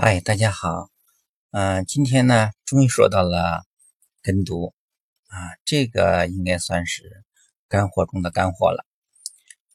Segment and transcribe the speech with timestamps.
[0.00, 0.90] 嗨，大家好。
[1.50, 3.64] 嗯，今天呢，终于说到了
[4.22, 4.72] 跟读
[5.26, 7.24] 啊，这个应该算是
[7.66, 8.86] 干货中的干货了。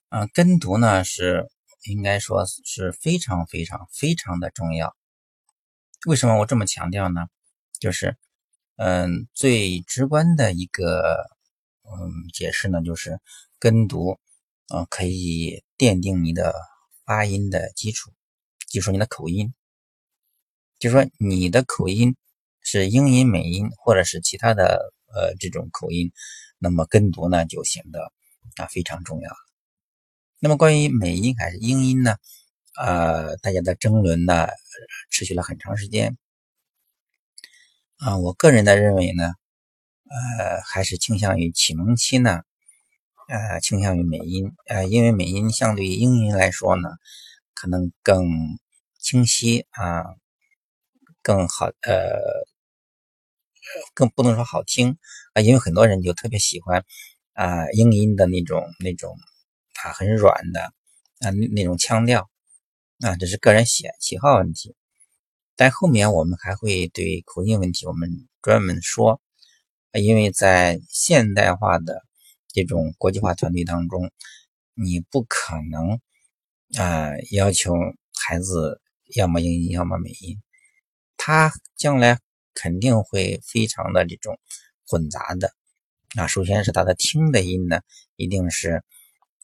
[0.07, 1.51] 嗯，跟读呢是
[1.83, 4.95] 应该说是非常非常非常的重要。
[6.07, 7.27] 为什么我这么强调呢？
[7.77, 8.15] 就是
[8.77, 11.17] 嗯，最直观的一个
[11.83, 13.19] 嗯解释呢，就是
[13.59, 14.17] 跟读
[14.73, 16.55] 嗯可以奠定你的
[17.03, 18.13] 发音的基础，
[18.69, 19.53] 就说你的口音。
[20.83, 22.14] 就说你的口音
[22.60, 26.11] 是英音、美音，或者是其他的呃这种口音，
[26.59, 28.11] 那么跟读呢就显得
[28.57, 29.37] 啊非常重要了。
[30.42, 32.17] 那么关于美音还是英音呢？
[32.78, 34.50] 呃，大家的争论呢
[35.09, 36.17] 持续了很长时间。
[37.95, 39.31] 啊，我个人的认为呢，
[40.09, 42.42] 呃，还是倾向于启蒙期呢，
[43.30, 46.89] 呃，倾向于美音，呃，因为美音相对于英音来说呢，
[47.53, 48.28] 可能更
[49.00, 50.03] 清晰啊。
[51.23, 52.19] 更好，呃，
[53.95, 54.98] 更不能说好听
[55.34, 56.84] 啊，因为很多人就特别喜欢
[57.34, 59.16] 啊，英音的那种那种
[59.83, 62.30] 啊，很软的啊，那那种腔调
[63.00, 64.75] 啊，这是个人喜喜好问题。
[65.56, 68.09] 但后面我们还会对口音问题我们
[68.42, 69.22] 专门说，
[69.94, 72.03] 因为在现代化的
[72.52, 74.11] 这种国际化团队当中，
[74.73, 76.02] 你不可能
[76.78, 77.73] 啊要求
[78.20, 78.81] 孩子
[79.16, 80.38] 要么英音要么美音。
[81.26, 82.20] 他将来
[82.54, 84.38] 肯定会非常的这种
[84.86, 85.54] 混杂的
[86.18, 87.80] 啊，首先是他的听的音呢，
[88.18, 88.84] 一定是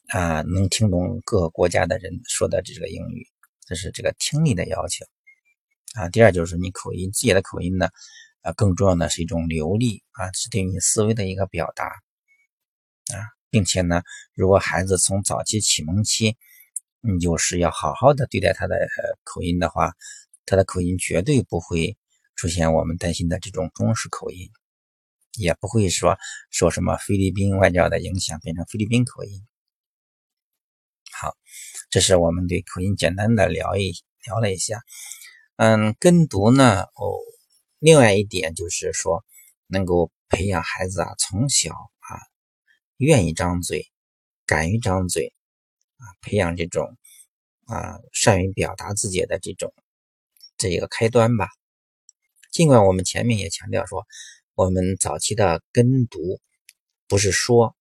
[0.08, 3.26] 啊能听懂各个国家的人说的这个英语，
[3.66, 5.06] 这是这个听力的要求
[5.94, 6.10] 啊。
[6.10, 7.88] 第二就是你口音自己的口音呢，
[8.42, 13.16] 啊更重要的是一种流利啊，是对你思维的一个表达啊，
[13.48, 14.02] 并且呢，
[14.34, 16.36] 如果孩子从早期启蒙期，
[17.00, 18.86] 你就是要好好的对待他的
[19.24, 19.94] 口音的话。
[20.50, 21.96] 他的口音绝对不会
[22.34, 24.50] 出现我们担心的这种中式口音，
[25.38, 26.18] 也不会说
[26.50, 29.46] 受什么菲律宾外教的影响变成菲律宾口音。
[31.12, 31.36] 好，
[31.88, 33.92] 这是我们对口音简单的聊一
[34.24, 34.82] 聊了一下。
[35.54, 37.14] 嗯，跟读呢，哦，
[37.78, 39.24] 另外一点就是说，
[39.68, 42.18] 能够培养孩子啊，从小啊，
[42.96, 43.88] 愿意张嘴，
[44.46, 45.32] 敢于张嘴
[45.98, 46.96] 啊，培养这种
[47.66, 49.72] 啊，善于表达自己的这种。
[50.60, 51.48] 这一个开端吧。
[52.52, 54.06] 尽管我们前面也强调说，
[54.54, 56.38] 我们早期的跟读
[57.08, 57.74] 不是说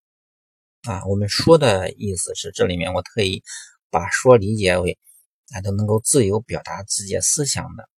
[0.83, 3.43] 啊，我们说的意思是这里面我特意
[3.89, 4.97] 把说理解为
[5.53, 7.89] 啊都能够自由表达自己思想的。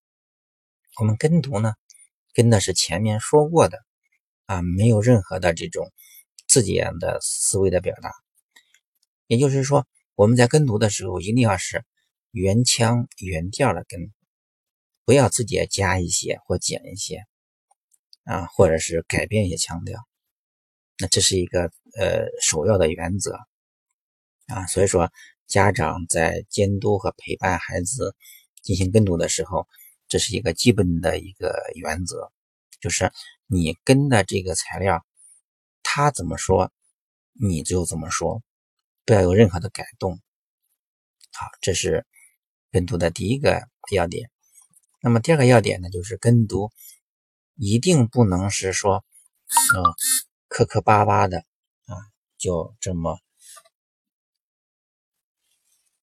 [0.99, 1.75] 我们跟读呢，
[2.33, 3.77] 跟的是前面说过的
[4.47, 5.91] 啊，没有任何的这种
[6.47, 8.11] 自己的思维的表达。
[9.27, 11.85] 也就是说，我们在跟读的时候，一定要是
[12.31, 14.11] 原腔原调的跟。
[15.11, 17.25] 不要自己加一些或减一些
[18.23, 19.99] 啊，或者是改变一些腔调，
[20.99, 21.63] 那这是一个
[21.99, 23.37] 呃首要的原则
[24.47, 24.65] 啊。
[24.67, 25.11] 所以说，
[25.47, 28.15] 家长在监督和陪伴孩子
[28.61, 29.67] 进行跟读的时候，
[30.07, 32.31] 这是一个基本的一个原则，
[32.79, 33.11] 就是
[33.47, 35.05] 你跟的这个材料，
[35.83, 36.71] 他怎么说，
[37.33, 38.41] 你就怎么说，
[39.03, 40.21] 不要有任何的改动。
[41.33, 42.05] 好，这是
[42.71, 44.31] 跟读的第一个要点。
[45.03, 46.71] 那么第二个要点呢，就是跟读
[47.55, 49.03] 一定不能是说，
[49.75, 49.81] 嗯，
[50.47, 51.97] 磕磕巴巴的啊，
[52.37, 53.19] 就这么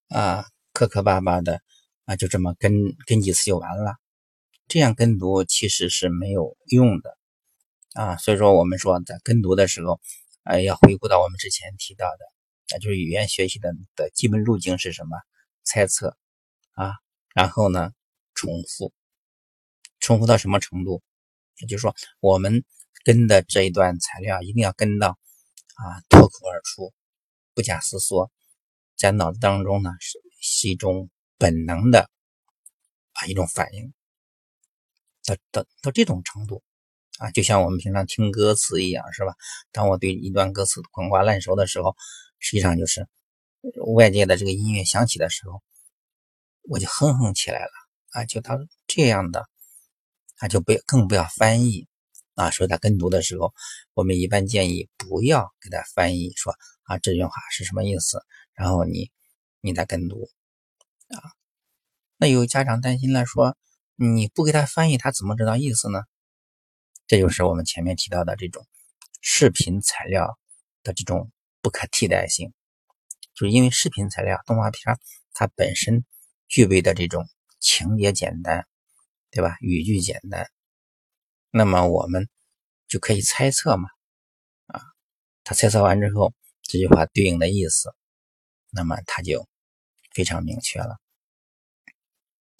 [0.08, 1.62] 啊，磕磕巴巴的
[2.06, 2.72] 啊，就这么跟
[3.06, 3.96] 跟几次就完了。
[4.66, 7.16] 这样跟读其实是没有用的
[7.94, 8.16] 啊。
[8.16, 10.00] 所以说，我们说在跟读的时候，
[10.42, 12.18] 啊，要回顾到我们之前提到的，
[12.72, 15.16] 那就是语言学习的的基本路径是什么？
[15.62, 16.16] 猜测
[16.72, 16.94] 啊，
[17.32, 17.92] 然后呢？
[18.38, 18.92] 重复，
[19.98, 21.02] 重复到什么程度？
[21.56, 22.64] 也就是说，我们
[23.02, 25.18] 跟的这一段材料一定要跟到
[25.74, 26.94] 啊，脱口而出，
[27.52, 28.30] 不假思索，
[28.96, 32.08] 在脑子当中呢是是一种本能的
[33.14, 33.92] 啊一种反应。
[35.24, 36.62] 到到到这种程度
[37.18, 39.34] 啊，就像我们平常听歌词一样，是吧？
[39.72, 41.96] 当我对一段歌词滚瓜烂熟的时候，
[42.38, 43.08] 实际上就是
[43.96, 45.60] 外界的这个音乐响起的时候，
[46.62, 47.87] 我就哼哼起来了。
[48.10, 49.46] 啊，就他这样的，
[50.36, 51.86] 啊，就不要更不要翻译
[52.34, 52.50] 啊。
[52.50, 53.52] 所以他跟读的时候，
[53.92, 58.24] 我们一般建议不要给他翻译，说啊这句话是什么意思，
[58.54, 59.10] 然后你
[59.60, 60.30] 你再跟读
[61.08, 61.20] 啊。
[62.16, 63.56] 那有家长担心了，说
[63.94, 66.00] 你不给他翻译，他怎么知道意思呢？
[67.06, 68.66] 这就是我们前面提到的这种
[69.20, 70.38] 视频材料
[70.82, 72.52] 的这种不可替代性，
[73.34, 74.98] 就是因为视频材料动画片
[75.32, 76.04] 它本身
[76.48, 77.28] 具备的这种。
[77.60, 78.66] 情节简单
[79.30, 79.56] 对吧？
[79.60, 80.48] 语句简单，
[81.50, 82.28] 那么我们
[82.88, 83.88] 就可以猜测嘛，
[84.66, 84.80] 啊，
[85.44, 86.32] 他猜测完之后，
[86.62, 87.94] 这句话对应的意思，
[88.70, 89.46] 那么他就
[90.12, 90.96] 非常明确了，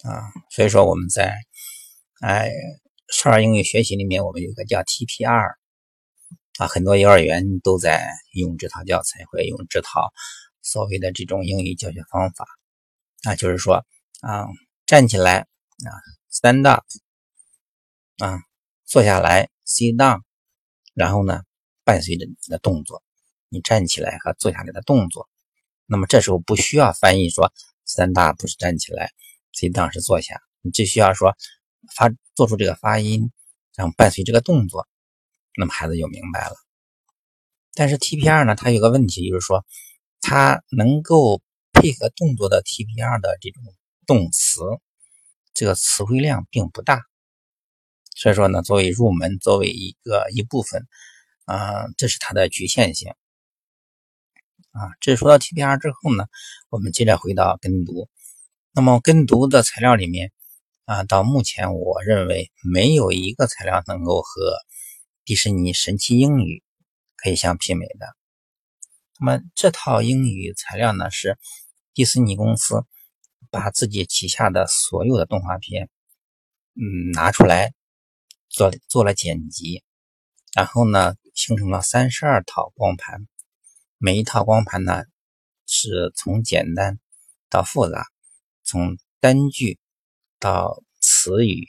[0.03, 1.35] 啊，所以说我们在
[2.21, 2.51] 哎
[3.11, 5.55] 少儿英语学习里面，我们有个叫 TPR，
[6.59, 10.11] 啊，很多幼儿园都在用这套教材，会用这套
[10.61, 12.45] 所谓的这种英语教学方法，
[13.23, 13.83] 啊，就是说
[14.21, 14.45] 啊，
[14.89, 15.93] 站起来啊。
[16.31, 16.83] Stand up，
[18.17, 18.39] 啊，
[18.85, 20.21] 坐下来，sit down，
[20.95, 21.43] 然后呢，
[21.83, 23.03] 伴随着你的动作，
[23.49, 25.29] 你站起来和坐下来的动作，
[25.85, 27.53] 那么这时候不需要翻译说
[27.85, 29.11] stand up 是站起来
[29.53, 31.35] ，sit down 是坐下，你只需要说
[31.95, 33.31] 发做出这个发音，
[33.75, 34.87] 然后伴随这个动作，
[35.55, 36.55] 那么孩子就明白了。
[37.75, 39.63] 但是 TPR 呢，它有个问题，就是说
[40.19, 41.43] 它能够
[41.73, 43.63] 配合动作的 TPR 的这种
[44.09, 44.61] 动词。
[45.51, 47.01] 这个词汇量并不大，
[48.15, 50.87] 所以说呢，作为入门，作为一个一部分，
[51.43, 53.11] 啊，这是它的局限性，
[54.71, 56.27] 啊，这说到 TPR 之后呢，
[56.69, 58.07] 我们接着回到跟读。
[58.71, 60.31] 那么跟读的材料里面，
[60.85, 64.53] 啊，到目前我认为没有一个材料能够和
[65.25, 66.63] 迪士尼神奇英语
[67.17, 68.15] 可以相媲美的。
[69.19, 71.37] 那么这套英语材料呢，是
[71.93, 72.85] 迪士尼公司。
[73.49, 75.89] 把自己旗下的所有的动画片，
[76.75, 77.73] 嗯，拿出来
[78.47, 79.83] 做做了剪辑，
[80.53, 83.27] 然后呢，形成了三十二套光盘。
[83.97, 85.03] 每一套光盘呢，
[85.65, 86.99] 是从简单
[87.49, 88.05] 到复杂，
[88.63, 89.79] 从单句
[90.39, 91.67] 到词语，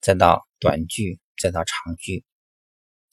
[0.00, 2.24] 再到短句，再到长句，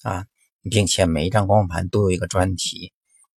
[0.03, 0.27] 啊，
[0.69, 2.93] 并且每一张光盘都有一个专题。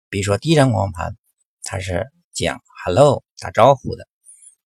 [0.08, 1.16] 比如说第一张光盘，
[1.62, 4.08] 它是讲 “hello” 打招呼的。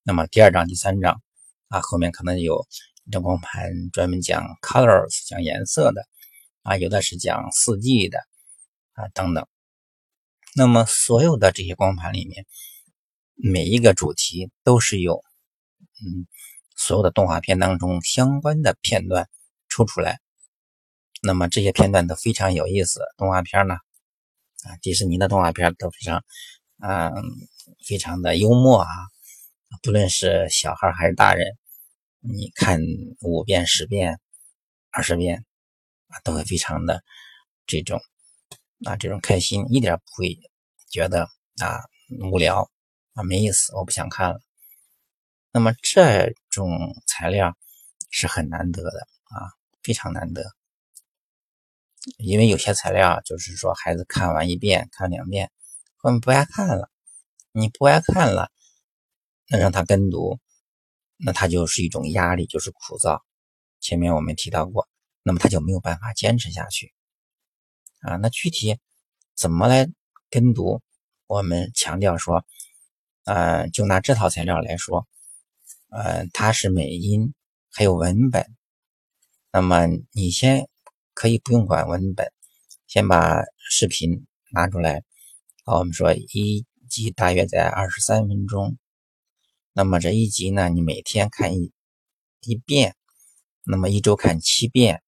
[0.08, 1.20] 那么第二章、第三章
[1.66, 2.64] 啊，后面可能有
[3.06, 6.06] 一张光盘专门讲 colors 讲颜色的
[6.62, 8.20] 啊，有的是讲四季的
[8.92, 9.44] 啊等等。
[10.54, 12.46] 那么所有的这些光盘里面，
[13.34, 15.24] 每一个主题都是有
[16.00, 16.28] 嗯
[16.76, 19.28] 所有的动画片当中相关的片段
[19.68, 20.20] 抽出来。
[21.20, 23.00] 那么这些片段都非常有意思。
[23.16, 26.22] 动画片呢啊，迪士尼的动画片都非常
[26.78, 27.10] 啊
[27.84, 28.88] 非常的幽默啊。
[29.82, 31.46] 不论是小孩还是大人，
[32.20, 32.80] 你看
[33.20, 34.18] 五遍、十遍、
[34.90, 35.44] 二十遍
[36.08, 37.02] 啊，都会非常的
[37.66, 38.00] 这种
[38.84, 40.38] 啊，这种开心，一点不会
[40.88, 41.28] 觉得
[41.58, 41.80] 啊
[42.30, 42.70] 无聊
[43.14, 44.40] 啊没意思，我不想看了。
[45.52, 47.56] 那么这种材料
[48.10, 49.50] 是很难得的啊，
[49.82, 50.42] 非常难得，
[52.18, 55.50] 因为有些材料就是说孩子看完一遍、看两遍，
[55.96, 56.90] 后面不爱看了，
[57.52, 58.50] 你不爱看了。
[59.48, 60.38] 那让他跟读，
[61.16, 63.20] 那他就是一种压力，就是枯燥。
[63.80, 64.88] 前面我们提到过，
[65.22, 66.92] 那么他就没有办法坚持下去
[68.00, 68.16] 啊。
[68.16, 68.76] 那具体
[69.34, 69.88] 怎么来
[70.30, 70.82] 跟读？
[71.28, 72.44] 我们强调说，
[73.24, 75.08] 呃，就拿这套材料来说，
[75.90, 77.34] 呃，它是美音，
[77.72, 78.46] 还有文本。
[79.52, 80.68] 那么你先
[81.14, 82.32] 可以不用管文本，
[82.86, 85.02] 先把视频拿出来。
[85.64, 88.78] 好，我们说一集大约在二十三分钟。
[89.78, 91.70] 那么这一集呢，你每天看一
[92.40, 92.96] 一遍，
[93.62, 95.02] 那么一周看七遍，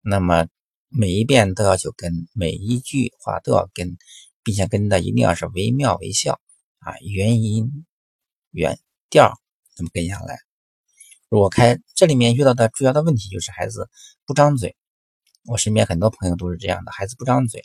[0.00, 0.48] 那么
[0.88, 3.96] 每一遍都要求跟，每一句话都要跟，
[4.42, 6.40] 并且跟的一定要是惟妙惟肖
[6.80, 7.86] 啊，原音
[8.50, 8.76] 原
[9.08, 9.38] 调
[9.78, 10.36] 那么跟下来。
[11.28, 13.88] 如果开这里面遇到的主要的问题就是孩子
[14.24, 14.74] 不张嘴，
[15.44, 17.62] 我身边很多朋友都是这样的，孩子不张嘴，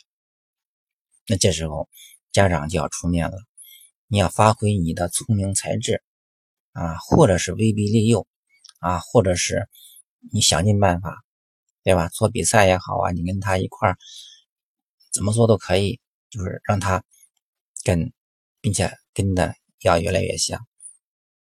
[1.26, 1.88] 那这时候
[2.30, 3.36] 家长就要出面了，
[4.06, 6.00] 你要发挥你的聪明才智。
[6.72, 8.26] 啊，或者是威逼利诱，
[8.80, 9.68] 啊，或者是
[10.32, 11.22] 你想尽办法，
[11.82, 12.08] 对吧？
[12.08, 13.98] 做比赛也好啊，你跟他一块儿
[15.12, 16.00] 怎么做都可以，
[16.30, 17.04] 就是让他
[17.84, 18.12] 跟，
[18.60, 20.66] 并且跟的要越来越像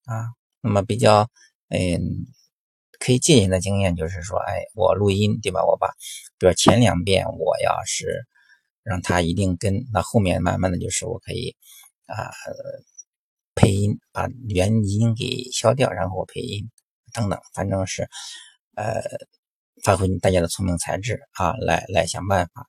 [0.05, 0.33] 啊。
[0.61, 1.31] 那么比较
[1.69, 2.27] 嗯
[2.99, 5.65] 可以借鉴的经验就是说，哎，我录音对吧？
[5.65, 5.89] 我把
[6.39, 8.27] 比如前两遍我要是
[8.83, 11.55] 让他一定跟，那后面慢慢的就是我可以
[12.07, 12.31] 啊。
[13.59, 16.71] 配音把原音给消掉，然后配音
[17.12, 18.09] 等等，反正是
[18.77, 19.03] 呃
[19.83, 22.69] 发挥大家的聪明才智啊，来来想办法。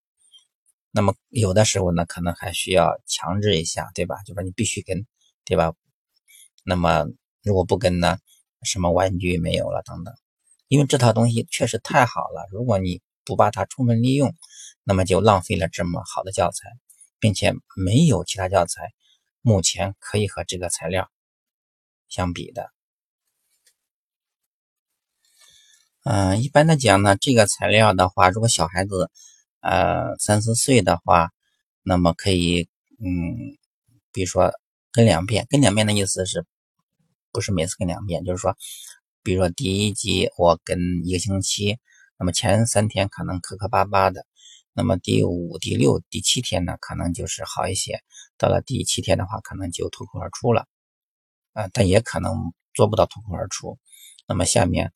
[0.89, 4.15] 那么有的时候呢，可能还需要强制一下，对吧？
[4.25, 5.05] 就说你必须跟，
[5.45, 5.73] 对吧？
[6.65, 7.05] 那么
[7.43, 8.17] 如果不跟呢，
[8.63, 10.11] 什么玩具没有了等等。
[10.69, 14.35] 因为这套东西确实太好了，如果你不把它充分利用，
[14.83, 16.67] 那么就浪费了这么好的教材，
[17.19, 18.91] 并且没有其他教材。
[19.41, 21.09] 目前可以和这个材料
[22.07, 22.71] 相比的。
[26.03, 29.11] 嗯，一般的讲呢，这个材料的话，如果小孩子
[29.59, 31.31] 呃三四岁的话，
[31.83, 32.67] 那么可以
[32.99, 33.57] 嗯，
[34.11, 34.51] 比如说
[34.91, 36.45] 跟两遍，跟两遍的意思是
[37.31, 38.23] 不是每次跟两遍？
[38.23, 38.57] 就是说，
[39.23, 41.77] 比如说第一集我跟一个星期，
[42.17, 44.25] 那么前三天可能磕磕巴巴的，
[44.73, 48.01] 那么第五、第六、第七天呢，可能就是好一些。
[48.37, 50.67] 到了第七天的话，可能就脱口而出了，
[51.53, 53.77] 啊，但也可能做不到脱口而出。
[54.27, 54.91] 那么下面。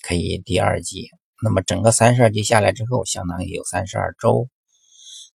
[0.00, 1.10] 可以第二季，
[1.42, 4.48] 那么整个三十二集下来之后，相当于有三十二周。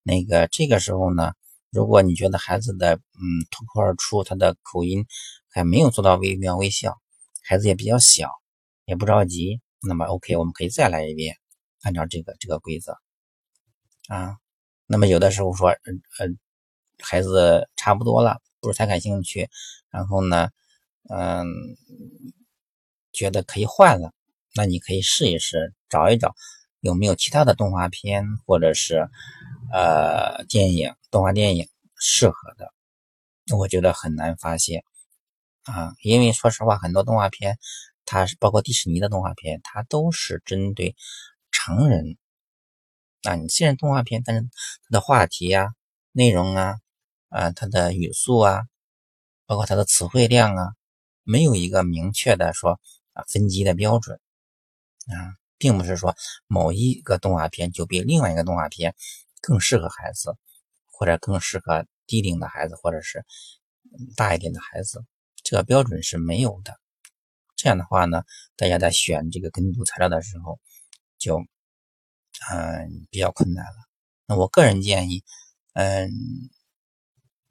[0.04, 1.32] 那个这个时候呢，
[1.70, 5.04] 如果你觉得孩子的嗯脱口而出，他的口音
[5.50, 6.96] 还没有做到微妙微笑，
[7.42, 8.30] 孩子也比较小，
[8.84, 11.36] 也不着急，那么 OK，我们可以再来一遍，
[11.82, 12.96] 按照这个这个规则
[14.08, 14.36] 啊。
[14.86, 16.38] 那么有的时候说，嗯嗯，
[17.00, 19.48] 孩子差不多了，不是太感兴趣，
[19.90, 20.50] 然后呢，
[21.08, 21.46] 嗯，
[23.12, 24.12] 觉得可以换了。
[24.54, 26.34] 那你可以试一试，找一找
[26.80, 29.08] 有没有其他的动画片或者是
[29.72, 32.72] 呃电影、动画电影适合的。
[33.56, 34.84] 我觉得很难发现
[35.64, 37.58] 啊，因为说实话，很多动画片，
[38.04, 40.94] 它是包括迪士尼的动画片，它都是针对
[41.50, 42.18] 成人。
[43.22, 45.74] 啊，你虽然动画片，但是它的话题呀、
[46.12, 46.76] 内容啊、
[47.28, 48.62] 啊它的语速啊，
[49.46, 50.74] 包括它的词汇量啊，
[51.22, 52.80] 没有一个明确的说
[53.12, 54.20] 啊分级的标准。
[55.08, 56.14] 啊，并不是说
[56.46, 58.94] 某一个动画片就比另外一个动画片
[59.40, 60.36] 更适合孩子，
[60.90, 63.24] 或者更适合低龄的孩子，或者是
[64.16, 65.04] 大一点的孩子，
[65.42, 66.78] 这个标准是没有的。
[67.56, 68.22] 这样的话呢，
[68.56, 70.60] 大家在选这个跟读材料的时候，
[71.18, 71.44] 就
[72.50, 73.76] 嗯比较困难了。
[74.26, 75.22] 那我个人建议，
[75.74, 76.10] 嗯，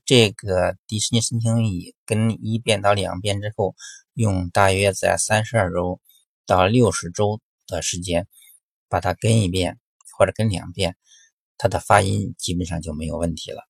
[0.06, 3.76] 这个迪士尼申请语跟一遍到两遍之后，
[4.14, 6.02] 用大约在三十二周。
[6.48, 8.28] 到六十周的时间，
[8.90, 9.80] 把它跟一遍
[10.18, 10.98] 或者跟两遍，
[11.58, 13.66] 它的发音基本上就没有问题了，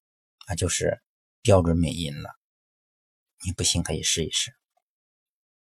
[0.47, 0.99] 啊，就是
[1.43, 2.31] 标准美音了。
[3.45, 4.55] 你不信可以试一试。